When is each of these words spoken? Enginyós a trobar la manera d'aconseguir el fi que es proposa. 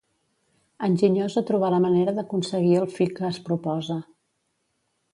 Enginyós 0.87 1.35
a 1.41 1.43
trobar 1.51 1.69
la 1.75 1.83
manera 1.85 2.15
d'aconseguir 2.21 2.75
el 2.81 2.91
fi 2.97 3.11
que 3.21 3.31
es 3.33 3.41
proposa. 3.51 4.03